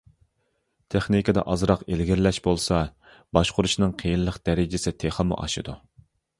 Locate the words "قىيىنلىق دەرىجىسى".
4.03-4.97